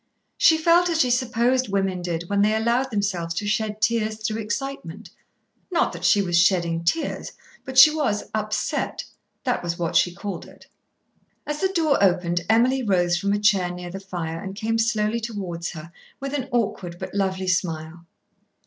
She 0.35 0.57
felt 0.57 0.89
as 0.89 0.99
she 0.99 1.11
supposed 1.11 1.69
women 1.71 2.01
did 2.01 2.23
when 2.27 2.41
they 2.41 2.55
allowed 2.55 2.89
themselves 2.89 3.35
to 3.35 3.45
shed 3.45 3.79
tears 3.83 4.17
through 4.17 4.41
excitement; 4.41 5.11
not 5.69 5.93
that 5.93 6.03
she 6.05 6.23
was 6.23 6.39
shedding 6.39 6.83
tears, 6.83 7.33
but 7.65 7.77
she 7.77 7.93
was 7.93 8.23
"upset," 8.33 9.03
that 9.43 9.61
was 9.61 9.77
what 9.77 9.95
she 9.95 10.11
called 10.11 10.47
it. 10.47 10.65
As 11.45 11.61
the 11.61 11.67
door 11.71 12.03
opened 12.03 12.41
Emily 12.49 12.81
rose 12.81 13.17
from 13.17 13.31
a 13.31 13.37
chair 13.39 13.69
near 13.69 13.91
the 13.91 13.99
fire 13.99 14.39
and 14.41 14.55
came 14.55 14.79
slowly 14.79 15.19
towards 15.19 15.69
her, 15.73 15.91
with 16.19 16.33
an 16.33 16.49
awkward 16.51 16.97
but 16.97 17.13
lovely 17.13 17.47
smile. 17.47 18.07